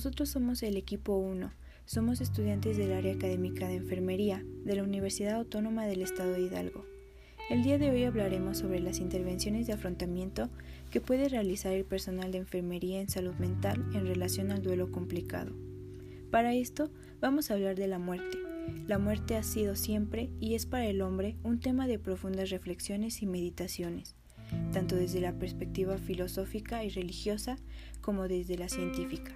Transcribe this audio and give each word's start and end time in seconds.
Nosotros 0.00 0.30
somos 0.30 0.62
el 0.62 0.78
equipo 0.78 1.18
1, 1.18 1.52
somos 1.84 2.22
estudiantes 2.22 2.78
del 2.78 2.94
área 2.94 3.12
académica 3.12 3.68
de 3.68 3.74
enfermería 3.74 4.42
de 4.64 4.74
la 4.74 4.82
Universidad 4.82 5.34
Autónoma 5.34 5.84
del 5.84 6.00
Estado 6.00 6.32
de 6.32 6.40
Hidalgo. 6.40 6.86
El 7.50 7.62
día 7.62 7.76
de 7.76 7.90
hoy 7.90 8.04
hablaremos 8.04 8.56
sobre 8.56 8.80
las 8.80 8.98
intervenciones 8.98 9.66
de 9.66 9.74
afrontamiento 9.74 10.48
que 10.90 11.02
puede 11.02 11.28
realizar 11.28 11.74
el 11.74 11.84
personal 11.84 12.32
de 12.32 12.38
enfermería 12.38 12.98
en 12.98 13.10
salud 13.10 13.34
mental 13.34 13.84
en 13.92 14.06
relación 14.06 14.52
al 14.52 14.62
duelo 14.62 14.90
complicado. 14.90 15.52
Para 16.30 16.54
esto 16.54 16.90
vamos 17.20 17.50
a 17.50 17.54
hablar 17.54 17.76
de 17.76 17.86
la 17.86 17.98
muerte. 17.98 18.38
La 18.86 18.96
muerte 18.96 19.36
ha 19.36 19.42
sido 19.42 19.76
siempre 19.76 20.30
y 20.40 20.54
es 20.54 20.64
para 20.64 20.86
el 20.86 21.02
hombre 21.02 21.36
un 21.42 21.60
tema 21.60 21.86
de 21.86 21.98
profundas 21.98 22.48
reflexiones 22.48 23.20
y 23.20 23.26
meditaciones, 23.26 24.16
tanto 24.72 24.96
desde 24.96 25.20
la 25.20 25.34
perspectiva 25.34 25.98
filosófica 25.98 26.84
y 26.84 26.88
religiosa 26.88 27.58
como 28.00 28.28
desde 28.28 28.56
la 28.56 28.70
científica. 28.70 29.34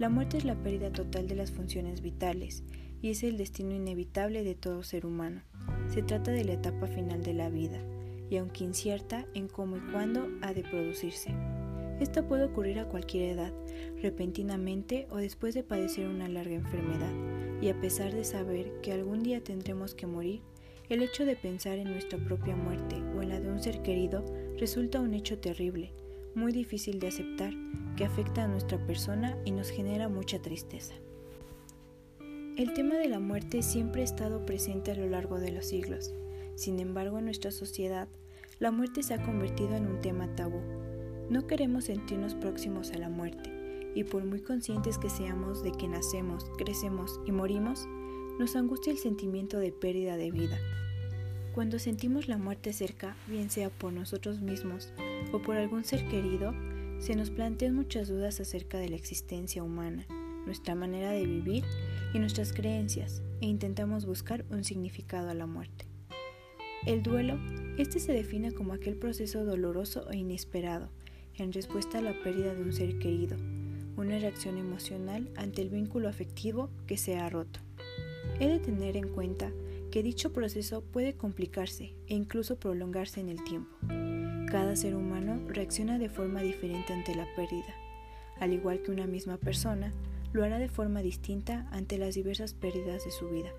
La 0.00 0.08
muerte 0.08 0.38
es 0.38 0.46
la 0.46 0.54
pérdida 0.54 0.90
total 0.90 1.28
de 1.28 1.34
las 1.34 1.50
funciones 1.50 2.00
vitales 2.00 2.64
y 3.02 3.10
es 3.10 3.22
el 3.22 3.36
destino 3.36 3.74
inevitable 3.74 4.42
de 4.42 4.54
todo 4.54 4.82
ser 4.82 5.04
humano. 5.04 5.42
Se 5.88 6.02
trata 6.02 6.30
de 6.30 6.42
la 6.42 6.54
etapa 6.54 6.86
final 6.86 7.22
de 7.22 7.34
la 7.34 7.50
vida, 7.50 7.78
y 8.30 8.38
aunque 8.38 8.64
incierta 8.64 9.26
en 9.34 9.46
cómo 9.46 9.76
y 9.76 9.80
cuándo 9.92 10.26
ha 10.40 10.54
de 10.54 10.62
producirse. 10.62 11.34
Esto 12.00 12.26
puede 12.26 12.44
ocurrir 12.44 12.78
a 12.78 12.88
cualquier 12.88 13.32
edad, 13.32 13.52
repentinamente 14.00 15.06
o 15.10 15.18
después 15.18 15.52
de 15.52 15.64
padecer 15.64 16.08
una 16.08 16.30
larga 16.30 16.54
enfermedad, 16.54 17.12
y 17.60 17.68
a 17.68 17.78
pesar 17.78 18.14
de 18.14 18.24
saber 18.24 18.80
que 18.80 18.92
algún 18.92 19.22
día 19.22 19.44
tendremos 19.44 19.94
que 19.94 20.06
morir, 20.06 20.40
el 20.88 21.02
hecho 21.02 21.26
de 21.26 21.36
pensar 21.36 21.76
en 21.76 21.90
nuestra 21.90 22.18
propia 22.18 22.56
muerte 22.56 22.96
o 23.18 23.20
en 23.20 23.28
la 23.28 23.38
de 23.38 23.50
un 23.50 23.62
ser 23.62 23.82
querido 23.82 24.24
resulta 24.58 24.98
un 24.98 25.12
hecho 25.12 25.38
terrible, 25.40 25.92
muy 26.34 26.52
difícil 26.52 27.00
de 27.00 27.08
aceptar, 27.08 27.52
que 27.96 28.04
afecta 28.04 28.44
a 28.44 28.48
nuestra 28.48 28.84
persona 28.86 29.36
y 29.44 29.52
nos 29.52 29.70
genera 29.70 30.08
mucha 30.08 30.40
tristeza. 30.40 30.94
El 32.56 32.74
tema 32.74 32.96
de 32.96 33.08
la 33.08 33.20
muerte 33.20 33.62
siempre 33.62 34.02
ha 34.02 34.04
estado 34.04 34.44
presente 34.44 34.90
a 34.90 34.94
lo 34.94 35.06
largo 35.06 35.38
de 35.38 35.50
los 35.50 35.66
siglos. 35.66 36.12
Sin 36.56 36.78
embargo, 36.78 37.18
en 37.18 37.24
nuestra 37.24 37.50
sociedad, 37.50 38.08
la 38.58 38.70
muerte 38.70 39.02
se 39.02 39.14
ha 39.14 39.22
convertido 39.22 39.74
en 39.74 39.86
un 39.86 40.00
tema 40.00 40.34
tabú. 40.36 40.60
No 41.30 41.46
queremos 41.46 41.84
sentirnos 41.84 42.34
próximos 42.34 42.90
a 42.90 42.98
la 42.98 43.08
muerte, 43.08 43.50
y 43.94 44.04
por 44.04 44.24
muy 44.24 44.40
conscientes 44.40 44.98
que 44.98 45.10
seamos 45.10 45.62
de 45.62 45.72
que 45.72 45.88
nacemos, 45.88 46.44
crecemos 46.58 47.20
y 47.24 47.32
morimos, 47.32 47.86
nos 48.38 48.56
angustia 48.56 48.92
el 48.92 48.98
sentimiento 48.98 49.58
de 49.58 49.72
pérdida 49.72 50.16
de 50.16 50.30
vida. 50.30 50.58
Cuando 51.54 51.80
sentimos 51.80 52.28
la 52.28 52.38
muerte 52.38 52.72
cerca, 52.72 53.16
bien 53.26 53.50
sea 53.50 53.70
por 53.70 53.92
nosotros 53.92 54.40
mismos 54.40 54.92
o 55.32 55.42
por 55.42 55.56
algún 55.56 55.84
ser 55.84 56.06
querido, 56.06 56.54
se 57.00 57.16
nos 57.16 57.30
plantean 57.30 57.74
muchas 57.74 58.06
dudas 58.06 58.40
acerca 58.40 58.78
de 58.78 58.88
la 58.88 58.96
existencia 58.96 59.64
humana, 59.64 60.06
nuestra 60.46 60.76
manera 60.76 61.10
de 61.10 61.26
vivir 61.26 61.64
y 62.14 62.20
nuestras 62.20 62.52
creencias, 62.52 63.22
e 63.40 63.46
intentamos 63.46 64.06
buscar 64.06 64.44
un 64.50 64.62
significado 64.62 65.28
a 65.28 65.34
la 65.34 65.46
muerte. 65.46 65.86
El 66.86 67.02
duelo, 67.02 67.36
este 67.78 67.98
se 67.98 68.12
define 68.12 68.52
como 68.52 68.72
aquel 68.72 68.96
proceso 68.96 69.44
doloroso 69.44 70.08
e 70.10 70.18
inesperado, 70.18 70.88
en 71.36 71.52
respuesta 71.52 71.98
a 71.98 72.02
la 72.02 72.14
pérdida 72.22 72.54
de 72.54 72.62
un 72.62 72.72
ser 72.72 72.98
querido, 72.98 73.36
una 73.96 74.18
reacción 74.18 74.56
emocional 74.56 75.28
ante 75.36 75.62
el 75.62 75.70
vínculo 75.70 76.08
afectivo 76.08 76.70
que 76.86 76.96
se 76.96 77.16
ha 77.16 77.28
roto. 77.28 77.58
He 78.38 78.46
de 78.46 78.60
tener 78.60 78.96
en 78.96 79.08
cuenta 79.08 79.50
que 79.90 80.02
dicho 80.02 80.32
proceso 80.32 80.82
puede 80.82 81.14
complicarse 81.14 81.94
e 82.06 82.14
incluso 82.14 82.56
prolongarse 82.56 83.20
en 83.20 83.28
el 83.28 83.42
tiempo. 83.44 83.76
Cada 84.50 84.76
ser 84.76 84.94
humano 84.94 85.40
reacciona 85.48 85.98
de 85.98 86.08
forma 86.08 86.42
diferente 86.42 86.92
ante 86.92 87.14
la 87.14 87.26
pérdida. 87.34 87.74
Al 88.38 88.52
igual 88.52 88.82
que 88.82 88.90
una 88.90 89.06
misma 89.06 89.36
persona, 89.36 89.92
lo 90.32 90.44
hará 90.44 90.58
de 90.58 90.68
forma 90.68 91.02
distinta 91.02 91.68
ante 91.72 91.98
las 91.98 92.14
diversas 92.14 92.54
pérdidas 92.54 93.04
de 93.04 93.10
su 93.10 93.28
vida. 93.28 93.50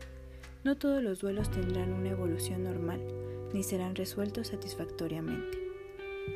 No 0.63 0.77
todos 0.77 1.03
los 1.03 1.19
duelos 1.19 1.51
tendrán 1.51 1.91
una 1.93 2.09
evolución 2.09 2.63
normal, 2.63 3.01
ni 3.53 3.63
serán 3.63 3.95
resueltos 3.95 4.47
satisfactoriamente. 4.47 5.57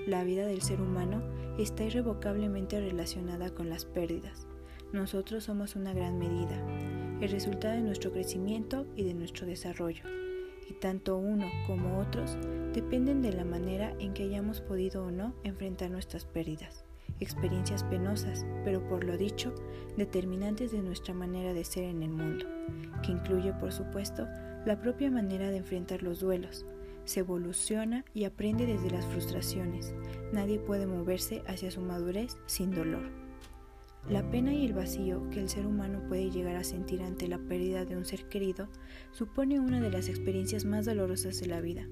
La 0.08 0.24
vida 0.24 0.46
del 0.46 0.62
ser 0.62 0.82
humano 0.82 1.24
está 1.58 1.84
irrevocablemente 1.84 2.80
relacionada 2.80 3.52
con 3.52 3.70
las 3.70 3.86
pérdidas. 3.86 4.48
Nosotros 4.92 5.44
somos 5.44 5.76
una 5.76 5.94
gran 5.94 6.20
medida, 6.20 6.62
el 7.22 7.30
resultado 7.30 7.76
de 7.76 7.82
nuestro 7.82 8.12
crecimiento 8.12 8.86
y 8.96 9.04
de 9.04 9.14
nuestro 9.14 9.46
desarrollo 9.46 10.04
y 10.70 10.74
tanto 10.74 11.18
uno 11.18 11.48
como 11.68 12.00
otros 12.00 12.38
dependen 12.74 13.22
de 13.22 13.34
la 13.34 13.46
manera 13.46 13.94
en 14.00 14.14
que 14.14 14.24
hayamos 14.24 14.62
podido 14.62 15.06
o 15.06 15.12
no 15.12 15.34
enfrentar 15.44 15.92
nuestras 15.92 16.26
pérdidas, 16.26 16.84
experiencias 17.20 17.84
penosas, 17.84 18.46
pero 18.64 18.86
por 18.88 19.04
lo 19.04 19.18
dicho, 19.18 19.54
determinantes 19.98 20.72
de 20.72 20.82
nuestra 20.82 21.14
manera 21.14 21.54
de 21.54 21.64
ser 21.64 21.84
en 21.84 22.04
el 22.04 22.10
mundo, 22.10 22.46
que 23.04 23.12
incluye 23.12 23.54
por 23.54 23.72
supuesto 23.72 24.28
la 24.66 24.80
propia 24.82 25.12
manera 25.12 25.50
de 25.50 25.58
enfrentar 25.58 26.04
los 26.04 26.20
duelos. 26.20 26.66
Se 27.06 27.20
evoluciona 27.20 28.04
y 28.16 28.24
aprende 28.24 28.66
desde 28.66 28.90
las 28.90 29.06
frustraciones. 29.06 29.94
Nadie 30.34 30.58
puede 30.58 30.88
moverse 30.88 31.44
hacia 31.46 31.70
su 31.70 31.82
madurez 31.82 32.36
sin 32.48 32.72
dolor. 32.72 33.25
La 34.10 34.30
pena 34.30 34.54
y 34.54 34.64
el 34.66 34.74
vacío 34.74 35.28
que 35.32 35.40
el 35.40 35.50
ser 35.50 35.66
humano 35.66 36.04
puede 36.08 36.30
llegar 36.30 36.56
a 36.58 36.64
sentir 36.64 37.02
ante 37.02 37.28
la 37.28 37.40
pérdida 37.40 37.86
de 37.86 37.98
un 37.98 38.06
ser 38.06 38.26
querido 38.26 38.70
supone 39.12 39.60
una 39.60 39.82
de 39.82 39.90
las 39.90 40.10
experiencias 40.10 40.64
más 40.64 40.86
dolorosas 40.86 41.40
de 41.40 41.48
la 41.48 41.60
vida. 41.60 41.88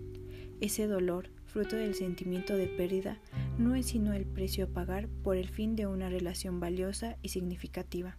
Ese 0.61 0.85
dolor, 0.85 1.31
fruto 1.47 1.75
del 1.75 1.95
sentimiento 1.95 2.55
de 2.55 2.67
pérdida, 2.67 3.19
no 3.57 3.73
es 3.73 3.87
sino 3.87 4.13
el 4.13 4.25
precio 4.27 4.65
a 4.65 4.67
pagar 4.67 5.07
por 5.23 5.37
el 5.37 5.49
fin 5.49 5.75
de 5.75 5.87
una 5.87 6.07
relación 6.07 6.59
valiosa 6.59 7.17
y 7.23 7.29
significativa. 7.29 8.15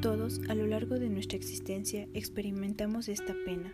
Todos, 0.00 0.40
a 0.48 0.54
lo 0.54 0.66
largo 0.68 1.00
de 1.00 1.10
nuestra 1.10 1.36
existencia, 1.36 2.06
experimentamos 2.14 3.08
esta 3.08 3.34
pena. 3.44 3.72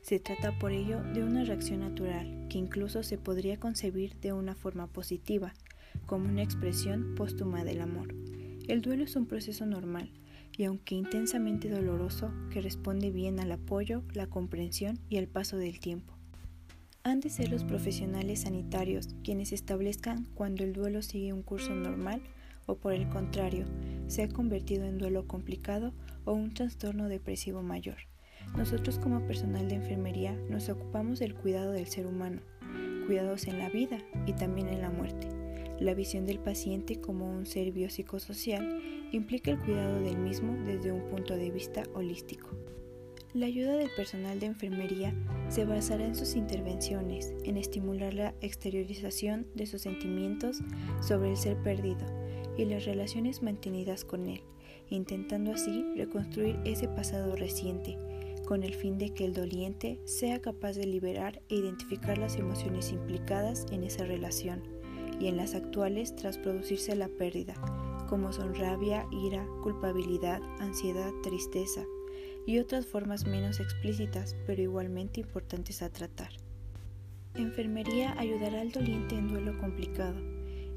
Se 0.00 0.18
trata 0.18 0.58
por 0.58 0.72
ello 0.72 1.00
de 1.14 1.22
una 1.22 1.44
reacción 1.44 1.80
natural, 1.80 2.46
que 2.48 2.58
incluso 2.58 3.02
se 3.04 3.18
podría 3.18 3.60
concebir 3.60 4.16
de 4.16 4.32
una 4.32 4.54
forma 4.54 4.86
positiva, 4.88 5.54
como 6.06 6.28
una 6.28 6.42
expresión 6.42 7.14
póstuma 7.14 7.64
del 7.64 7.80
amor. 7.80 8.14
El 8.68 8.82
duelo 8.82 9.04
es 9.04 9.16
un 9.16 9.26
proceso 9.26 9.64
normal 9.66 10.10
y 10.56 10.64
aunque 10.64 10.94
intensamente 10.94 11.68
doloroso, 11.68 12.32
que 12.50 12.60
responde 12.60 13.10
bien 13.10 13.40
al 13.40 13.52
apoyo, 13.52 14.02
la 14.12 14.26
comprensión 14.26 14.98
y 15.08 15.18
al 15.18 15.28
paso 15.28 15.56
del 15.56 15.80
tiempo. 15.80 16.14
Han 17.04 17.20
de 17.20 17.30
ser 17.30 17.50
los 17.50 17.62
profesionales 17.62 18.40
sanitarios 18.42 19.08
quienes 19.22 19.52
establezcan 19.52 20.26
cuando 20.34 20.64
el 20.64 20.72
duelo 20.72 21.02
sigue 21.02 21.32
un 21.32 21.42
curso 21.42 21.74
normal 21.74 22.20
o 22.66 22.76
por 22.76 22.92
el 22.92 23.08
contrario, 23.08 23.64
se 24.08 24.24
ha 24.24 24.28
convertido 24.28 24.84
en 24.84 24.98
duelo 24.98 25.26
complicado 25.26 25.92
o 26.24 26.32
un 26.32 26.52
trastorno 26.52 27.08
depresivo 27.08 27.62
mayor. 27.62 27.96
Nosotros 28.56 28.98
como 28.98 29.26
personal 29.26 29.68
de 29.68 29.76
enfermería 29.76 30.36
nos 30.50 30.68
ocupamos 30.68 31.18
del 31.18 31.34
cuidado 31.34 31.72
del 31.72 31.86
ser 31.86 32.06
humano, 32.06 32.40
cuidados 33.06 33.46
en 33.46 33.58
la 33.58 33.68
vida 33.68 33.98
y 34.26 34.32
también 34.32 34.68
en 34.68 34.80
la 34.80 34.90
muerte. 34.90 35.35
La 35.78 35.92
visión 35.92 36.24
del 36.24 36.38
paciente 36.38 37.00
como 37.00 37.30
un 37.30 37.44
ser 37.44 37.70
biopsicosocial 37.70 38.80
implica 39.12 39.50
el 39.50 39.60
cuidado 39.60 40.00
del 40.00 40.16
mismo 40.16 40.56
desde 40.64 40.90
un 40.90 41.02
punto 41.10 41.36
de 41.36 41.50
vista 41.50 41.82
holístico. 41.94 42.48
La 43.34 43.44
ayuda 43.44 43.76
del 43.76 43.90
personal 43.94 44.40
de 44.40 44.46
enfermería 44.46 45.14
se 45.50 45.66
basará 45.66 46.06
en 46.06 46.14
sus 46.14 46.34
intervenciones, 46.34 47.34
en 47.44 47.58
estimular 47.58 48.14
la 48.14 48.34
exteriorización 48.40 49.46
de 49.54 49.66
sus 49.66 49.82
sentimientos 49.82 50.62
sobre 51.02 51.32
el 51.32 51.36
ser 51.36 51.62
perdido 51.62 52.06
y 52.56 52.64
las 52.64 52.86
relaciones 52.86 53.42
mantenidas 53.42 54.06
con 54.06 54.26
él, 54.26 54.40
intentando 54.88 55.52
así 55.52 55.84
reconstruir 55.94 56.58
ese 56.64 56.88
pasado 56.88 57.36
reciente, 57.36 57.98
con 58.46 58.62
el 58.62 58.72
fin 58.72 58.96
de 58.96 59.10
que 59.10 59.26
el 59.26 59.34
doliente 59.34 60.00
sea 60.06 60.40
capaz 60.40 60.72
de 60.72 60.86
liberar 60.86 61.42
e 61.50 61.56
identificar 61.56 62.16
las 62.16 62.38
emociones 62.38 62.90
implicadas 62.92 63.66
en 63.70 63.84
esa 63.84 64.06
relación 64.06 64.62
y 65.20 65.28
en 65.28 65.36
las 65.36 65.54
actuales 65.54 66.14
tras 66.16 66.38
producirse 66.38 66.94
la 66.96 67.08
pérdida, 67.08 67.54
como 68.08 68.32
son 68.32 68.54
rabia, 68.54 69.06
ira, 69.10 69.46
culpabilidad, 69.62 70.40
ansiedad, 70.60 71.12
tristeza 71.22 71.84
y 72.46 72.58
otras 72.58 72.86
formas 72.86 73.26
menos 73.26 73.60
explícitas 73.60 74.36
pero 74.46 74.62
igualmente 74.62 75.20
importantes 75.20 75.82
a 75.82 75.90
tratar. 75.90 76.30
Enfermería 77.34 78.14
ayudará 78.18 78.60
al 78.60 78.72
doliente 78.72 79.16
en 79.16 79.28
duelo 79.28 79.58
complicado, 79.58 80.18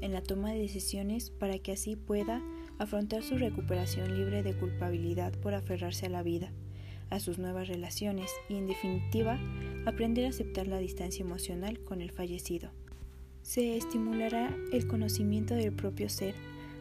en 0.00 0.12
la 0.12 0.22
toma 0.22 0.52
de 0.52 0.58
decisiones 0.58 1.30
para 1.30 1.58
que 1.58 1.72
así 1.72 1.96
pueda 1.96 2.42
afrontar 2.78 3.22
su 3.22 3.36
recuperación 3.36 4.16
libre 4.16 4.42
de 4.42 4.56
culpabilidad 4.56 5.32
por 5.40 5.54
aferrarse 5.54 6.06
a 6.06 6.10
la 6.10 6.22
vida, 6.22 6.52
a 7.10 7.20
sus 7.20 7.38
nuevas 7.38 7.68
relaciones 7.68 8.30
y 8.48 8.56
en 8.56 8.66
definitiva 8.66 9.38
aprender 9.86 10.26
a 10.26 10.30
aceptar 10.30 10.66
la 10.66 10.78
distancia 10.78 11.24
emocional 11.24 11.80
con 11.80 12.00
el 12.00 12.10
fallecido 12.10 12.70
se 13.50 13.76
estimulará 13.76 14.56
el 14.70 14.86
conocimiento 14.86 15.56
del 15.56 15.72
propio 15.72 16.08
ser 16.08 16.36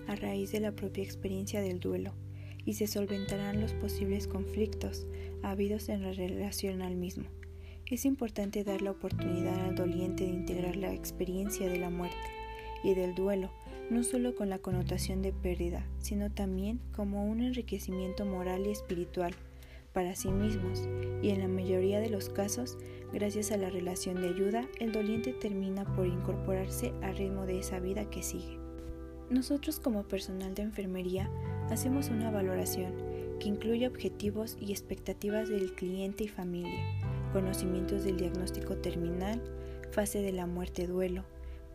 a 0.07 0.15
raíz 0.15 0.51
de 0.51 0.59
la 0.59 0.71
propia 0.71 1.03
experiencia 1.03 1.61
del 1.61 1.79
duelo 1.79 2.13
y 2.63 2.75
se 2.75 2.85
solventarán 2.85 3.59
los 3.59 3.73
posibles 3.73 4.27
conflictos 4.27 5.07
habidos 5.41 5.89
en 5.89 6.03
la 6.03 6.11
relación 6.11 6.83
al 6.83 6.95
mismo. 6.95 7.23
Es 7.87 8.05
importante 8.05 8.63
dar 8.63 8.83
la 8.83 8.91
oportunidad 8.91 9.59
al 9.65 9.73
doliente 9.73 10.25
de 10.25 10.29
integrar 10.29 10.75
la 10.75 10.93
experiencia 10.93 11.67
de 11.67 11.79
la 11.79 11.89
muerte 11.89 12.15
y 12.83 12.93
del 12.93 13.15
duelo 13.15 13.49
no 13.89 14.03
solo 14.03 14.35
con 14.35 14.51
la 14.51 14.59
connotación 14.59 15.23
de 15.23 15.33
pérdida, 15.33 15.87
sino 15.97 16.31
también 16.31 16.81
como 16.95 17.25
un 17.25 17.41
enriquecimiento 17.41 18.27
moral 18.27 18.67
y 18.67 18.69
espiritual 18.69 19.33
para 19.99 20.15
sí 20.15 20.31
mismos, 20.31 20.87
y 21.21 21.31
en 21.31 21.41
la 21.41 21.49
mayoría 21.49 21.99
de 21.99 22.09
los 22.09 22.29
casos, 22.29 22.77
gracias 23.11 23.51
a 23.51 23.57
la 23.57 23.69
relación 23.69 24.21
de 24.21 24.29
ayuda, 24.29 24.65
el 24.79 24.93
doliente 24.93 25.33
termina 25.33 25.83
por 25.93 26.07
incorporarse 26.07 26.93
al 27.01 27.17
ritmo 27.17 27.45
de 27.45 27.59
esa 27.59 27.81
vida 27.81 28.09
que 28.09 28.23
sigue. 28.23 28.57
Nosotros 29.29 29.81
como 29.81 30.03
personal 30.03 30.55
de 30.55 30.61
enfermería 30.61 31.29
hacemos 31.69 32.07
una 32.07 32.31
valoración 32.31 32.93
que 33.41 33.49
incluye 33.49 33.87
objetivos 33.87 34.55
y 34.61 34.71
expectativas 34.71 35.49
del 35.49 35.73
cliente 35.73 36.23
y 36.23 36.29
familia, 36.29 36.79
conocimientos 37.33 38.05
del 38.05 38.15
diagnóstico 38.15 38.77
terminal, 38.77 39.43
fase 39.91 40.21
de 40.21 40.31
la 40.31 40.45
muerte 40.45 40.87
duelo, 40.87 41.25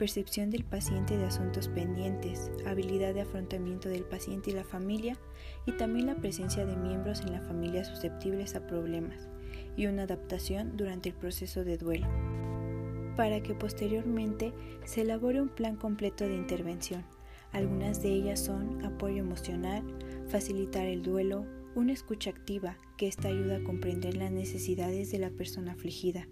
percepción 0.05 0.51
del 0.51 0.65
paciente 0.65 1.17
de 1.17 1.25
asuntos 1.25 1.69
pendientes, 1.69 2.51
habilidad 2.67 3.15
de 3.15 3.23
afrontamiento 3.23 3.89
del 3.89 4.05
paciente 4.05 4.51
y 4.51 4.53
la 4.53 4.62
familia, 4.62 5.17
y 5.65 5.73
también 5.79 6.05
la 6.05 6.17
presencia 6.17 6.67
de 6.67 6.77
miembros 6.77 7.23
en 7.23 7.33
la 7.33 7.41
familia 7.41 7.87
susceptibles 7.87 8.55
a 8.55 8.67
problemas, 8.67 9.31
y 9.79 9.87
una 9.87 10.03
adaptación 10.03 10.77
durante 10.77 11.09
el 11.09 11.15
proceso 11.15 11.65
de 11.65 11.79
duelo, 11.79 12.06
para 13.17 13.43
que 13.43 13.55
posteriormente 13.55 14.53
se 14.85 15.01
elabore 15.01 15.41
un 15.41 15.49
plan 15.49 15.77
completo 15.77 16.29
de 16.29 16.37
intervención. 16.37 17.03
Algunas 17.53 18.03
de 18.03 18.11
ellas 18.11 18.41
son 18.41 18.85
apoyo 18.85 19.23
emocional, 19.23 19.83
facilitar 20.29 20.85
el 20.85 21.01
duelo, 21.01 21.47
una 21.75 21.95
escucha 21.95 22.29
activa, 22.29 22.77
que 22.99 23.09
esta 23.09 23.29
ayuda 23.29 23.56
a 23.56 23.65
comprender 23.65 24.19
las 24.19 24.33
necesidades 24.33 25.11
de 25.11 25.19
la 25.19 25.31
persona 25.31 25.73
afligida, 25.73 26.29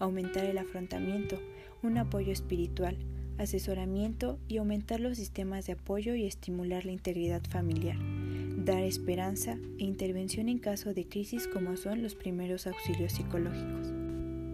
aumentar 0.00 0.44
el 0.44 0.58
afrontamiento, 0.58 1.38
un 1.82 1.98
apoyo 1.98 2.32
espiritual, 2.32 2.96
asesoramiento 3.38 4.38
y 4.48 4.58
aumentar 4.58 5.00
los 5.00 5.16
sistemas 5.18 5.66
de 5.66 5.72
apoyo 5.72 6.14
y 6.14 6.26
estimular 6.26 6.84
la 6.84 6.92
integridad 6.92 7.42
familiar, 7.48 7.96
dar 8.64 8.82
esperanza 8.82 9.58
e 9.78 9.84
intervención 9.84 10.48
en 10.48 10.58
caso 10.58 10.94
de 10.94 11.06
crisis 11.06 11.48
como 11.48 11.76
son 11.76 12.02
los 12.02 12.14
primeros 12.14 12.66
auxilios 12.66 13.12
psicológicos. 13.12 13.92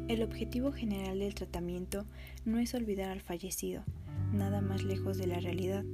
El 0.08 0.22
objetivo 0.22 0.72
general 0.72 1.18
del 1.18 1.34
tratamiento 1.34 2.06
no 2.46 2.58
es 2.58 2.74
olvidar 2.74 3.10
al 3.10 3.20
fallecido, 3.20 3.84
nada 4.32 4.62
más 4.62 4.82
lejos 4.82 5.18
de 5.18 5.26
la 5.26 5.38
realidad. 5.38 5.84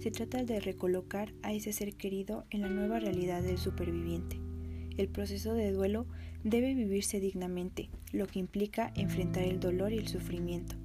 Se 0.00 0.12
trata 0.12 0.44
de 0.44 0.60
recolocar 0.60 1.32
a 1.42 1.52
ese 1.52 1.72
ser 1.72 1.94
querido 1.94 2.44
en 2.50 2.60
la 2.60 2.68
nueva 2.68 3.00
realidad 3.00 3.42
del 3.42 3.58
superviviente. 3.58 4.38
El 4.96 5.08
proceso 5.08 5.54
de 5.54 5.72
duelo 5.72 6.06
debe 6.44 6.74
vivirse 6.74 7.18
dignamente, 7.18 7.88
lo 8.12 8.28
que 8.28 8.38
implica 8.38 8.92
enfrentar 8.94 9.42
el 9.42 9.58
dolor 9.58 9.92
y 9.92 9.98
el 9.98 10.06
sufrimiento, 10.06 10.76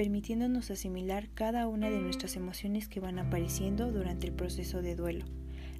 permitiéndonos 0.00 0.70
asimilar 0.70 1.28
cada 1.34 1.68
una 1.68 1.90
de 1.90 1.98
nuestras 1.98 2.34
emociones 2.34 2.88
que 2.88 3.00
van 3.00 3.18
apareciendo 3.18 3.92
durante 3.92 4.28
el 4.28 4.32
proceso 4.32 4.80
de 4.80 4.96
duelo. 4.96 5.26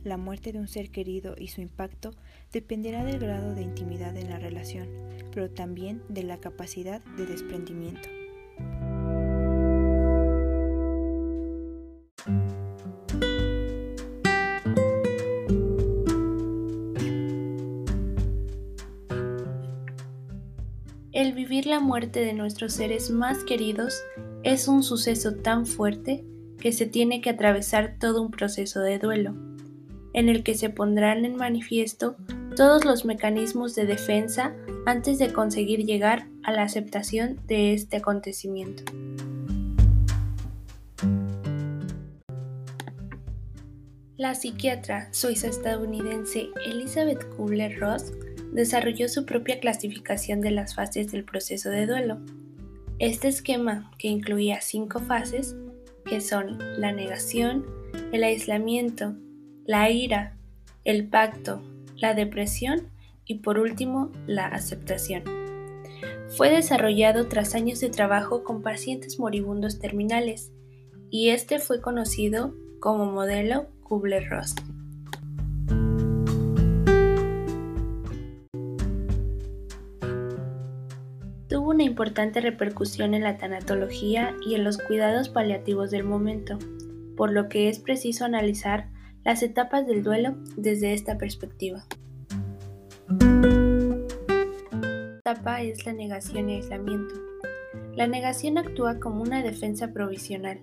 La 0.05 0.19
muerte 0.19 0.53
de 0.53 0.59
un 0.59 0.69
ser 0.69 0.91
querido 0.91 1.37
y 1.39 1.49
su 1.49 1.63
impacto 1.63 2.11
dependerá 2.53 3.03
del 3.03 3.19
grado 3.19 3.55
de 3.55 3.63
intimidad 3.63 4.15
en 4.19 4.29
la 4.29 4.39
relación, 4.39 4.91
pero 5.33 5.49
también 5.49 6.03
de 6.11 6.25
la 6.25 6.37
capacidad 6.37 7.01
de 7.17 7.25
desprendimiento. 7.25 8.20
Muerte 21.81 22.21
de 22.21 22.35
nuestros 22.35 22.75
seres 22.75 23.11
más 23.11 23.45
queridos 23.45 24.03
es 24.43 24.69
un 24.69 24.83
suceso 24.83 25.35
tan 25.35 25.67
fuerte 25.67 26.25
que 26.59 26.73
se 26.73 26.87
tiene 26.87 27.21
que 27.21 27.31
atravesar 27.31 27.97
todo 27.99 28.23
un 28.23 28.31
proceso 28.31 28.81
de 28.81 28.99
duelo, 28.99 29.35
en 30.13 30.29
el 30.29 30.43
que 30.43 30.55
se 30.55 30.71
pondrán 30.71 31.25
en 31.25 31.37
manifiesto 31.37 32.17
todos 32.57 32.85
los 32.85 33.05
mecanismos 33.05 33.75
de 33.75 33.87
defensa 33.87 34.55
antes 34.87 35.19
de 35.19 35.33
conseguir 35.33 35.85
llegar 35.85 36.29
a 36.43 36.53
la 36.53 36.63
aceptación 36.63 37.41
de 37.47 37.75
este 37.75 37.97
acontecimiento. 37.97 38.85
La 44.17 44.35
psiquiatra 44.35 45.09
suiza-estadounidense 45.13 46.51
Elizabeth 46.67 47.27
Kubler-Ross 47.37 48.13
desarrolló 48.53 49.09
su 49.09 49.25
propia 49.25 49.61
clasificación 49.61 50.41
de 50.41 50.51
las 50.51 50.75
fases 50.75 51.11
del 51.13 51.25
proceso 51.25 51.71
de 51.71 51.87
duelo. 51.87 52.19
Este 52.99 53.29
esquema, 53.29 53.91
que 53.99 54.09
incluía 54.09 54.61
cinco 54.61 55.01
fases, 55.01 55.57
que 56.05 56.21
son 56.21 56.59
la 56.79 56.93
negación, 56.93 57.65
el 58.13 58.25
aislamiento, 58.25 59.15
la 59.65 59.91
ira, 59.91 60.37
el 60.85 61.07
pacto, 61.09 61.63
la 61.97 62.15
depresión 62.15 62.89
y 63.25 63.37
por 63.37 63.59
último 63.59 64.11
la 64.27 64.47
aceptación. 64.47 65.23
Fue 66.37 66.51
desarrollado 66.51 67.29
tras 67.29 67.55
años 67.55 67.81
de 67.81 67.91
trabajo 67.91 68.45
con 68.45 68.63
pacientes 68.63 69.19
moribundos 69.19 69.79
terminales 69.79 70.53
y 71.11 71.31
este 71.31 71.59
fue 71.59 71.81
conocido 71.81 72.55
como 72.81 73.07
modelo 73.07 73.67
Kubler-Ross. 73.83 74.55
Importante 82.01 82.41
repercusión 82.41 83.13
en 83.13 83.25
la 83.25 83.37
tanatología 83.37 84.35
y 84.41 84.55
en 84.55 84.65
los 84.65 84.79
cuidados 84.79 85.29
paliativos 85.29 85.91
del 85.91 86.03
momento, 86.03 86.59
por 87.15 87.31
lo 87.31 87.51
que 87.51 87.69
es 87.69 87.79
preciso 87.79 88.25
analizar 88.25 88.89
las 89.23 89.43
etapas 89.43 89.87
del 89.87 90.03
duelo 90.03 90.35
desde 90.57 90.95
esta 90.95 91.19
perspectiva. 91.19 91.85
Etapa 95.19 95.61
es 95.61 95.85
la 95.85 95.93
negación 95.93 96.49
y 96.49 96.55
aislamiento. 96.55 97.17
La 97.95 98.07
negación 98.07 98.57
actúa 98.57 98.99
como 98.99 99.21
una 99.21 99.43
defensa 99.43 99.93
provisional, 99.93 100.63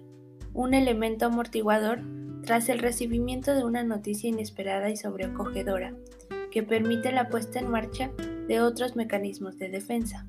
un 0.56 0.74
elemento 0.74 1.28
amortiguador 1.28 2.00
tras 2.46 2.68
el 2.68 2.80
recibimiento 2.80 3.54
de 3.54 3.64
una 3.64 3.84
noticia 3.84 4.28
inesperada 4.28 4.90
y 4.90 4.98
sobreacogedora, 4.98 5.94
que 6.50 6.64
permite 6.64 7.12
la 7.12 7.30
puesta 7.30 7.60
en 7.60 7.70
marcha 7.70 8.10
de 8.48 8.60
otros 8.60 8.96
mecanismos 8.96 9.60
de 9.60 9.70
defensa. 9.70 10.26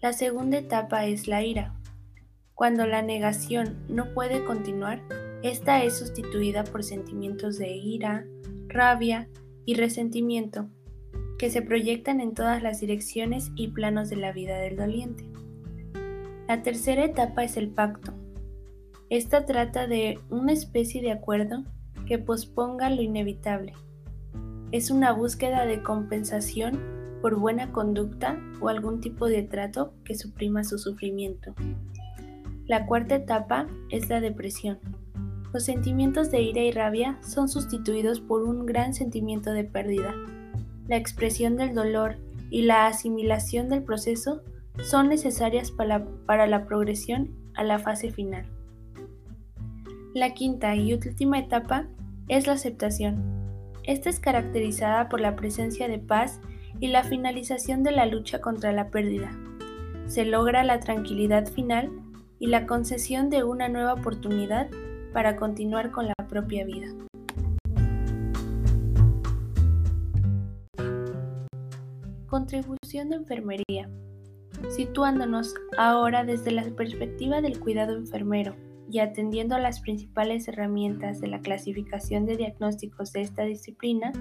La 0.00 0.14
segunda 0.14 0.56
etapa 0.56 1.04
es 1.04 1.28
la 1.28 1.42
ira. 1.42 1.74
Cuando 2.54 2.86
la 2.86 3.02
negación 3.02 3.76
no 3.86 4.14
puede 4.14 4.42
continuar, 4.46 5.02
esta 5.42 5.84
es 5.84 5.98
sustituida 5.98 6.64
por 6.64 6.84
sentimientos 6.84 7.58
de 7.58 7.76
ira, 7.76 8.24
rabia 8.68 9.28
y 9.66 9.74
resentimiento 9.74 10.70
que 11.38 11.50
se 11.50 11.60
proyectan 11.60 12.20
en 12.20 12.32
todas 12.32 12.62
las 12.62 12.80
direcciones 12.80 13.50
y 13.56 13.68
planos 13.68 14.08
de 14.08 14.16
la 14.16 14.32
vida 14.32 14.56
del 14.58 14.76
doliente. 14.76 15.28
La 16.48 16.62
tercera 16.62 17.04
etapa 17.04 17.44
es 17.44 17.58
el 17.58 17.68
pacto. 17.68 18.14
Esta 19.10 19.44
trata 19.44 19.86
de 19.86 20.18
una 20.30 20.52
especie 20.52 21.02
de 21.02 21.12
acuerdo 21.12 21.64
que 22.06 22.18
posponga 22.18 22.88
lo 22.88 23.02
inevitable. 23.02 23.74
Es 24.72 24.90
una 24.90 25.12
búsqueda 25.12 25.66
de 25.66 25.82
compensación 25.82 26.99
por 27.20 27.38
buena 27.38 27.72
conducta 27.72 28.38
o 28.60 28.68
algún 28.68 29.00
tipo 29.00 29.26
de 29.26 29.42
trato 29.42 29.94
que 30.04 30.14
suprima 30.14 30.64
su 30.64 30.78
sufrimiento. 30.78 31.54
La 32.66 32.86
cuarta 32.86 33.16
etapa 33.16 33.66
es 33.90 34.08
la 34.08 34.20
depresión. 34.20 34.78
Los 35.52 35.64
sentimientos 35.64 36.30
de 36.30 36.42
ira 36.42 36.62
y 36.62 36.70
rabia 36.70 37.18
son 37.22 37.48
sustituidos 37.48 38.20
por 38.20 38.44
un 38.44 38.66
gran 38.66 38.94
sentimiento 38.94 39.52
de 39.52 39.64
pérdida. 39.64 40.14
La 40.86 40.96
expresión 40.96 41.56
del 41.56 41.74
dolor 41.74 42.16
y 42.50 42.62
la 42.62 42.86
asimilación 42.86 43.68
del 43.68 43.82
proceso 43.82 44.42
son 44.82 45.08
necesarias 45.08 45.70
para, 45.72 46.46
la 46.46 46.66
progresión 46.66 47.30
a 47.54 47.64
la 47.64 47.78
fase 47.78 48.10
final. 48.10 48.46
La 50.14 50.34
quinta 50.34 50.74
y 50.76 50.92
última 50.92 51.38
etapa 51.38 51.86
es 52.28 52.46
la 52.46 52.54
aceptación. 52.54 53.22
Esta 53.84 54.10
es 54.10 54.20
caracterizada 54.20 55.08
por 55.08 55.20
la 55.20 55.36
presencia 55.36 55.88
de 55.88 55.98
paz 55.98 56.40
y 56.80 56.88
la 56.88 57.04
finalización 57.04 57.82
de 57.82 57.92
la 57.92 58.06
lucha 58.06 58.40
contra 58.40 58.72
la 58.72 58.88
pérdida. 58.88 59.30
Se 60.06 60.24
logra 60.24 60.64
la 60.64 60.80
tranquilidad 60.80 61.46
final 61.46 61.90
y 62.38 62.46
la 62.46 62.66
concesión 62.66 63.28
de 63.28 63.44
una 63.44 63.68
nueva 63.68 63.92
oportunidad 63.92 64.68
para 65.12 65.36
continuar 65.36 65.90
con 65.90 66.06
la 66.06 66.14
propia 66.28 66.64
vida. 66.64 66.88
Contribución 72.26 73.10
de 73.10 73.16
enfermería. 73.16 73.90
Situándonos 74.70 75.54
ahora 75.76 76.24
desde 76.24 76.50
la 76.50 76.64
perspectiva 76.64 77.40
del 77.40 77.60
cuidado 77.60 77.96
enfermero 77.96 78.54
y 78.90 78.98
atendiendo 79.00 79.54
a 79.54 79.60
las 79.60 79.80
principales 79.80 80.48
herramientas 80.48 81.20
de 81.20 81.28
la 81.28 81.40
clasificación 81.40 82.26
de 82.26 82.36
diagnósticos 82.36 83.12
de 83.12 83.20
esta 83.22 83.44
disciplina, 83.44 84.12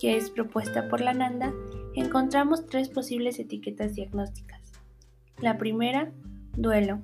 que 0.00 0.16
es 0.16 0.30
propuesta 0.30 0.88
por 0.88 1.00
la 1.00 1.12
NANDA, 1.12 1.52
encontramos 1.94 2.66
tres 2.66 2.88
posibles 2.88 3.38
etiquetas 3.38 3.94
diagnósticas. 3.94 4.72
La 5.38 5.58
primera, 5.58 6.10
duelo. 6.56 7.02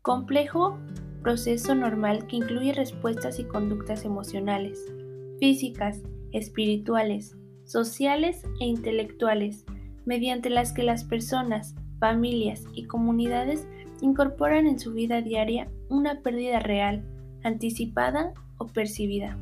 Complejo 0.00 0.78
proceso 1.22 1.74
normal 1.74 2.26
que 2.26 2.36
incluye 2.36 2.72
respuestas 2.72 3.38
y 3.38 3.44
conductas 3.44 4.04
emocionales, 4.04 4.92
físicas, 5.38 6.02
espirituales, 6.32 7.36
sociales 7.64 8.42
e 8.60 8.64
intelectuales, 8.64 9.64
mediante 10.04 10.50
las 10.50 10.72
que 10.72 10.82
las 10.82 11.04
personas, 11.04 11.76
familias 12.00 12.64
y 12.74 12.86
comunidades 12.86 13.68
incorporan 14.00 14.66
en 14.66 14.80
su 14.80 14.92
vida 14.92 15.22
diaria 15.22 15.70
una 15.88 16.22
pérdida 16.22 16.58
real, 16.58 17.04
anticipada 17.44 18.32
o 18.58 18.66
percibida. 18.66 19.38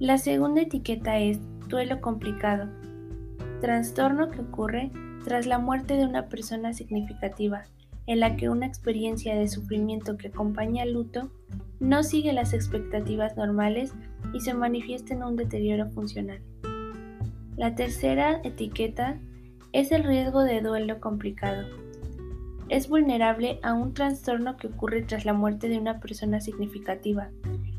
La 0.00 0.18
segunda 0.18 0.62
etiqueta 0.62 1.18
es 1.20 1.38
duelo 1.68 2.00
complicado, 2.00 2.68
trastorno 3.60 4.30
que 4.30 4.40
ocurre 4.40 4.90
tras 5.24 5.46
la 5.46 5.58
muerte 5.58 5.94
de 5.94 6.06
una 6.06 6.26
persona 6.26 6.72
significativa, 6.72 7.64
en 8.06 8.20
la 8.20 8.36
que 8.36 8.48
una 8.48 8.66
experiencia 8.66 9.34
de 9.36 9.48
sufrimiento 9.48 10.16
que 10.16 10.28
acompaña 10.28 10.82
al 10.82 10.94
luto 10.94 11.30
no 11.78 12.02
sigue 12.02 12.32
las 12.32 12.54
expectativas 12.54 13.36
normales 13.36 13.92
y 14.32 14.40
se 14.40 14.54
manifiesta 14.54 15.14
en 15.14 15.22
un 15.22 15.36
deterioro 15.36 15.90
funcional. 15.90 16.40
La 17.56 17.74
tercera 17.74 18.40
etiqueta 18.44 19.18
es 19.72 19.92
el 19.92 20.04
riesgo 20.04 20.44
de 20.44 20.60
duelo 20.60 21.00
complicado. 21.00 21.66
Es 22.68 22.88
vulnerable 22.88 23.58
a 23.62 23.74
un 23.74 23.94
trastorno 23.94 24.56
que 24.56 24.68
ocurre 24.68 25.02
tras 25.02 25.24
la 25.24 25.32
muerte 25.32 25.68
de 25.68 25.78
una 25.78 26.00
persona 26.00 26.40
significativa, 26.40 27.30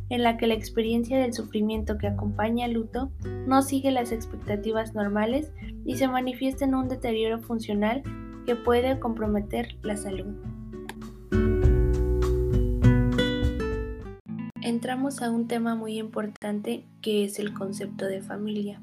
en 0.10 0.24
la 0.24 0.38
que 0.38 0.48
la 0.48 0.56
experiencia 0.56 1.20
del 1.20 1.34
sufrimiento 1.34 1.98
que 1.98 2.08
acompaña 2.08 2.66
al 2.66 2.74
luto 2.74 3.12
no 3.48 3.62
sigue 3.62 3.92
las 3.92 4.12
expectativas 4.12 4.96
normales 4.96 5.52
y 5.86 5.98
se 5.98 6.08
manifiesta 6.08 6.66
en 6.66 6.76
un 6.76 6.88
deterioro 6.88 7.40
funcional 7.40 8.04
que 8.46 8.56
puede 8.56 9.00
comprometer 9.00 9.78
la 9.84 9.96
salud. 9.96 10.36
Entramos 14.62 15.22
a 15.22 15.32
un 15.32 15.48
tema 15.48 15.76
muy 15.76 15.98
importante 15.98 16.86
que 17.02 17.24
es 17.26 17.40
el 17.40 17.54
concepto 17.54 18.06
de 18.06 18.22
familia. 18.22 18.82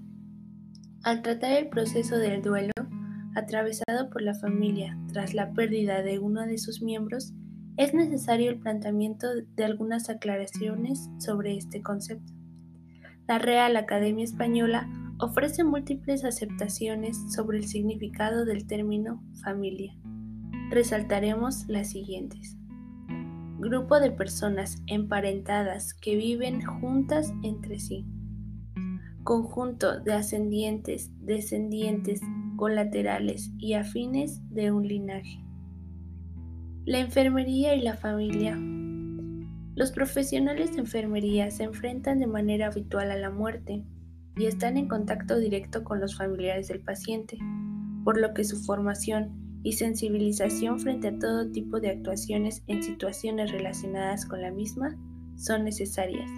Al 1.02 1.22
tratar 1.22 1.52
el 1.52 1.68
proceso 1.68 2.18
del 2.18 2.42
duelo, 2.42 2.72
atravesado 3.36 4.10
por 4.10 4.22
la 4.22 4.34
familia 4.34 4.98
tras 5.12 5.34
la 5.34 5.52
pérdida 5.52 6.02
de 6.02 6.18
uno 6.18 6.46
de 6.46 6.58
sus 6.58 6.82
miembros, 6.82 7.34
es 7.76 7.92
necesario 7.92 8.50
el 8.50 8.58
planteamiento 8.58 9.26
de 9.54 9.64
algunas 9.64 10.08
aclaraciones 10.08 11.10
sobre 11.18 11.56
este 11.56 11.82
concepto. 11.82 12.32
La 13.28 13.38
Real 13.38 13.76
Academia 13.76 14.24
Española 14.24 14.88
ofrece 15.18 15.64
múltiples 15.64 16.24
aceptaciones 16.24 17.18
sobre 17.32 17.58
el 17.58 17.66
significado 17.66 18.44
del 18.44 18.66
término 18.66 19.22
familia. 19.42 19.94
Resaltaremos 20.70 21.66
las 21.68 21.90
siguientes. 21.90 22.56
Grupo 23.58 23.98
de 24.00 24.10
personas 24.10 24.82
emparentadas 24.86 25.92
que 25.94 26.16
viven 26.16 26.62
juntas 26.62 27.32
entre 27.42 27.78
sí. 27.78 28.06
Conjunto 29.22 30.00
de 30.00 30.12
ascendientes, 30.12 31.10
descendientes, 31.20 32.20
colaterales 32.56 33.50
y 33.58 33.74
afines 33.74 34.40
de 34.50 34.70
un 34.72 34.86
linaje. 34.86 35.45
La 36.86 37.00
enfermería 37.00 37.74
y 37.74 37.82
la 37.82 37.96
familia. 37.96 38.56
Los 39.74 39.90
profesionales 39.90 40.74
de 40.74 40.82
enfermería 40.82 41.50
se 41.50 41.64
enfrentan 41.64 42.20
de 42.20 42.28
manera 42.28 42.68
habitual 42.68 43.10
a 43.10 43.16
la 43.16 43.28
muerte 43.28 43.82
y 44.36 44.46
están 44.46 44.76
en 44.76 44.86
contacto 44.86 45.36
directo 45.36 45.82
con 45.82 45.98
los 45.98 46.16
familiares 46.16 46.68
del 46.68 46.78
paciente, 46.78 47.38
por 48.04 48.20
lo 48.20 48.32
que 48.34 48.44
su 48.44 48.58
formación 48.58 49.60
y 49.64 49.72
sensibilización 49.72 50.78
frente 50.78 51.08
a 51.08 51.18
todo 51.18 51.50
tipo 51.50 51.80
de 51.80 51.90
actuaciones 51.90 52.62
en 52.68 52.84
situaciones 52.84 53.50
relacionadas 53.50 54.24
con 54.24 54.40
la 54.40 54.52
misma 54.52 54.96
son 55.34 55.64
necesarias. 55.64 56.30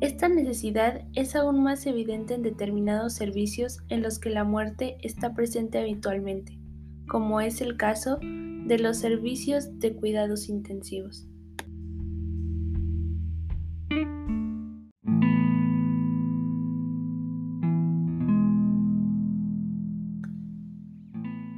Esta 0.00 0.26
necesidad 0.30 1.02
es 1.12 1.36
aún 1.36 1.62
más 1.62 1.84
evidente 1.84 2.32
en 2.32 2.40
determinados 2.40 3.12
servicios 3.12 3.80
en 3.90 4.00
los 4.00 4.18
que 4.18 4.30
la 4.30 4.44
muerte 4.44 4.96
está 5.02 5.34
presente 5.34 5.78
habitualmente, 5.78 6.58
como 7.06 7.42
es 7.42 7.60
el 7.60 7.76
caso 7.76 8.18
de 8.66 8.78
los 8.78 8.98
servicios 8.98 9.78
de 9.78 9.94
cuidados 9.94 10.48
intensivos. 10.48 11.28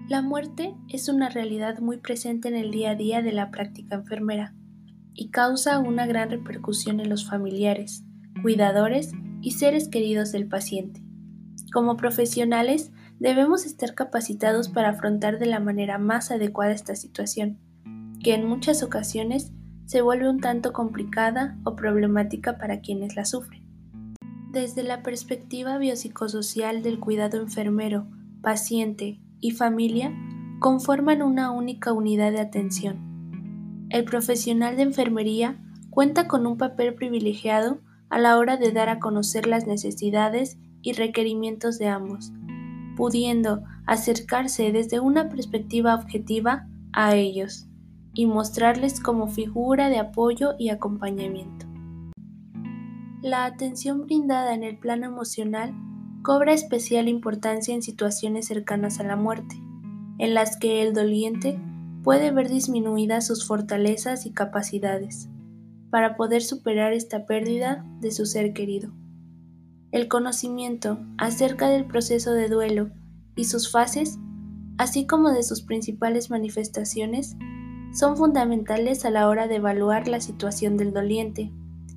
La 0.09 0.23
muerte 0.23 0.75
es 0.89 1.09
una 1.09 1.29
realidad 1.29 1.81
muy 1.81 1.99
presente 1.99 2.49
en 2.49 2.55
el 2.55 2.71
día 2.71 2.93
a 2.93 2.95
día 2.95 3.23
de 3.23 3.33
la 3.33 3.51
práctica 3.51 3.97
enfermera 3.97 4.55
y 5.13 5.31
causa 5.31 5.79
una 5.79 6.07
gran 6.07 6.31
repercusión 6.31 7.01
en 7.01 7.09
los 7.09 7.29
familiares, 7.29 8.05
cuidadores 8.41 9.13
y 9.43 9.51
seres 9.53 9.89
queridos 9.89 10.33
del 10.33 10.47
paciente. 10.47 11.03
Como 11.73 11.97
profesionales, 11.97 12.93
debemos 13.19 13.65
estar 13.65 13.95
capacitados 13.95 14.69
para 14.69 14.91
afrontar 14.91 15.39
de 15.39 15.47
la 15.47 15.61
manera 15.61 15.99
más 15.99 16.31
adecuada 16.31 16.73
esta 16.73 16.97
situación, 16.97 17.59
que 18.23 18.35
en 18.35 18.47
muchas 18.47 18.83
ocasiones 18.83 19.53
se 19.87 20.03
vuelve 20.03 20.29
un 20.29 20.41
tanto 20.41 20.73
complicada 20.73 21.59
o 21.65 21.77
problemática 21.77 22.59
para 22.59 22.81
quienes 22.81 23.17
la 23.17 23.25
sufren. 23.25 23.65
Desde 24.51 24.83
la 24.83 25.03
perspectiva 25.03 25.79
biopsicosocial 25.79 26.83
del 26.83 26.99
cuidado 26.99 27.41
enfermero, 27.41 28.07
paciente 28.43 29.21
y 29.41 29.53
familia, 29.53 30.13
conforman 30.59 31.23
una 31.23 31.51
única 31.51 31.93
unidad 31.93 32.33
de 32.33 32.41
atención. 32.41 33.87
El 33.91 34.05
profesional 34.05 34.77
de 34.77 34.83
enfermería 34.83 35.61
cuenta 35.91 36.27
con 36.27 36.47
un 36.47 36.57
papel 36.57 36.95
privilegiado 36.95 37.81
a 38.09 38.19
la 38.19 38.39
hora 38.39 38.57
de 38.57 38.73
dar 38.73 38.89
a 38.89 38.99
conocer 38.99 39.47
las 39.47 39.67
necesidades 39.67 40.59
y 40.83 40.93
requerimientos 40.93 41.79
de 41.79 41.89
ambos, 41.89 42.33
pudiendo 42.97 43.63
acercarse 43.87 44.73
desde 44.73 44.99
una 44.99 45.29
perspectiva 45.29 45.95
objetiva 45.95 46.67
a 46.93 47.15
ellos 47.15 47.69
y 48.15 48.27
mostrarles 48.27 49.01
como 49.01 49.29
figura 49.29 49.89
de 49.89 49.99
apoyo 49.99 50.55
y 50.59 50.71
acompañamiento. 50.71 51.67
La 53.23 53.45
atención 53.45 54.03
brindada 54.07 54.55
en 54.55 54.65
el 54.65 54.79
plano 54.79 55.07
emocional 55.07 55.75
cobra 56.23 56.53
especial 56.53 57.09
importancia 57.09 57.75
en 57.75 57.83
situaciones 57.83 58.47
cercanas 58.47 58.99
a 58.99 59.05
la 59.05 59.17
muerte, 59.17 59.57
en 60.19 60.35
las 60.35 60.57
que 60.57 60.83
el 60.83 60.93
doliente 60.93 61.61
puede 62.03 62.31
ver 62.31 62.49
disminuidas 62.49 63.27
sus 63.27 63.47
fortalezas 63.47 64.27
y 64.27 64.33
capacidades 64.33 65.29
para 65.91 66.17
poder 66.17 66.43
superar 66.43 66.93
esta 66.93 67.27
pérdida 67.27 67.85
de 68.01 68.11
su 68.11 68.27
ser 68.27 68.53
querido. 68.53 68.93
El 69.93 70.09
conocimiento 70.09 70.99
acerca 71.17 71.69
del 71.69 71.87
proceso 71.87 72.33
de 72.33 72.49
duelo 72.49 72.91
y 73.37 73.45
sus 73.45 73.71
fases, 73.71 74.19
así 74.79 75.07
como 75.07 75.31
de 75.31 75.43
sus 75.43 75.63
principales 75.63 76.29
manifestaciones, 76.29 77.37
son 77.93 78.17
fundamentales 78.17 79.05
a 79.05 79.11
la 79.11 79.29
hora 79.29 79.47
de 79.47 79.57
evaluar 79.57 80.09
la 80.09 80.21
situación 80.21 80.77
del 80.77 80.93
doliente 80.93 81.53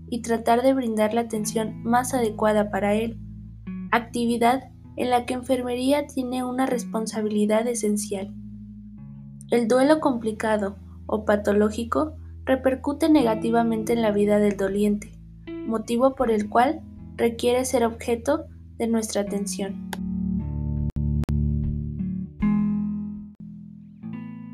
y 0.07 0.21
tratar 0.21 0.61
de 0.61 0.73
brindar 0.73 1.13
la 1.13 1.21
atención 1.21 1.83
más 1.83 2.13
adecuada 2.13 2.69
para 2.69 2.93
él, 2.93 3.19
actividad 3.91 4.69
en 4.95 5.09
la 5.09 5.25
que 5.25 5.33
enfermería 5.33 6.07
tiene 6.07 6.43
una 6.43 6.65
responsabilidad 6.65 7.67
esencial. 7.67 8.33
El 9.49 9.67
duelo 9.67 9.99
complicado 9.99 10.77
o 11.07 11.25
patológico 11.25 12.15
repercute 12.45 13.09
negativamente 13.09 13.93
en 13.93 14.01
la 14.01 14.11
vida 14.11 14.39
del 14.39 14.57
doliente, 14.57 15.11
motivo 15.65 16.15
por 16.15 16.31
el 16.31 16.49
cual 16.49 16.81
requiere 17.19 17.65
ser 17.65 17.83
objeto 17.83 18.45
de 18.77 18.87
nuestra 18.87 19.21
atención. 19.21 19.89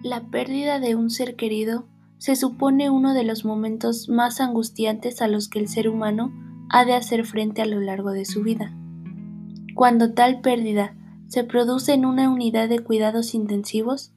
La 0.04 0.28
pérdida 0.30 0.80
de 0.80 0.96
un 0.96 1.10
ser 1.10 1.36
querido 1.36 1.88
se 2.18 2.36
supone 2.36 2.90
uno 2.90 3.14
de 3.14 3.24
los 3.24 3.46
momentos 3.46 4.10
más 4.10 4.42
angustiantes 4.42 5.22
a 5.22 5.28
los 5.28 5.48
que 5.48 5.60
el 5.60 5.68
ser 5.68 5.88
humano 5.90 6.34
ha 6.70 6.86
de 6.86 6.94
hacer 6.94 7.26
frente 7.26 7.62
a 7.62 7.66
lo 7.66 7.80
largo 7.80 8.12
de 8.12 8.26
su 8.26 8.42
vida. 8.42 8.76
Cuando 9.76 10.14
tal 10.14 10.42
pérdida 10.42 10.96
se 11.28 11.44
produce 11.44 11.94
en 11.94 12.06
una 12.06 12.32
unidad 12.32 12.68
de 12.70 12.80
cuidados 12.80 13.36
intensivos, 13.36 14.12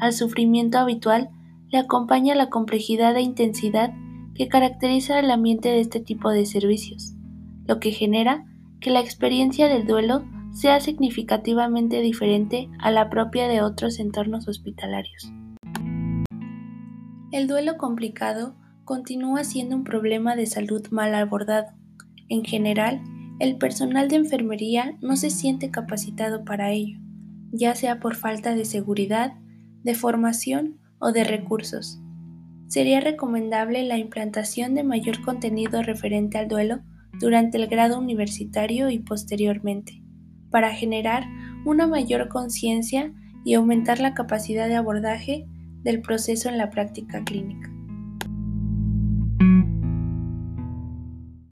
al 0.00 0.12
sufrimiento 0.12 0.78
habitual 0.78 1.30
le 1.70 1.78
acompaña 1.78 2.34
la 2.34 2.48
complejidad 2.48 3.16
e 3.16 3.22
intensidad 3.22 3.92
que 4.34 4.48
caracteriza 4.48 5.18
el 5.18 5.30
ambiente 5.30 5.68
de 5.68 5.80
este 5.80 5.98
tipo 6.00 6.30
de 6.30 6.46
servicios, 6.46 7.14
lo 7.68 7.78
que 7.78 7.92
genera 7.92 8.44
que 8.80 8.90
la 8.90 9.00
experiencia 9.00 9.68
del 9.68 9.86
duelo 9.86 10.24
sea 10.52 10.80
significativamente 10.80 12.00
diferente 12.00 12.68
a 12.80 12.90
la 12.90 13.10
propia 13.10 13.46
de 13.46 13.62
otros 13.62 14.00
entornos 14.00 14.48
hospitalarios. 14.48 15.30
El 17.30 17.46
duelo 17.46 17.76
complicado 17.76 18.56
continúa 18.84 19.44
siendo 19.44 19.76
un 19.76 19.84
problema 19.84 20.34
de 20.34 20.46
salud 20.46 20.82
mal 20.90 21.14
abordado. 21.14 21.68
En 22.30 22.42
general, 22.42 23.02
el 23.38 23.58
personal 23.58 24.08
de 24.08 24.16
enfermería 24.16 24.96
no 25.02 25.16
se 25.16 25.28
siente 25.28 25.70
capacitado 25.70 26.44
para 26.44 26.72
ello, 26.72 26.98
ya 27.52 27.74
sea 27.74 28.00
por 28.00 28.16
falta 28.16 28.54
de 28.54 28.64
seguridad, 28.64 29.34
de 29.82 29.94
formación 29.94 30.78
o 30.98 31.12
de 31.12 31.24
recursos. 31.24 32.00
sería 32.66 33.00
recomendable 33.00 33.82
la 33.84 33.96
implantación 33.96 34.74
de 34.74 34.84
mayor 34.84 35.22
contenido 35.24 35.82
referente 35.82 36.36
al 36.36 36.48
duelo 36.48 36.80
durante 37.20 37.58
el 37.58 37.66
grado 37.66 37.98
universitario 37.98 38.90
y 38.90 38.98
posteriormente, 38.98 40.02
para 40.50 40.74
generar 40.74 41.24
una 41.64 41.86
mayor 41.86 42.28
conciencia 42.28 43.12
y 43.44 43.54
aumentar 43.54 44.00
la 44.00 44.14
capacidad 44.14 44.68
de 44.68 44.76
abordaje 44.76 45.46
del 45.82 46.00
proceso 46.00 46.48
en 46.48 46.58
la 46.58 46.70
práctica 46.70 47.24
clínica. 47.24 47.70